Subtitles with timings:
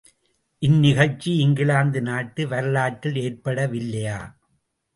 [0.61, 4.19] இந்நிகழ்ச்சி இங்கிலாந்து நாட்டு வரலாற்றில் ஏற்பட வில்லையா?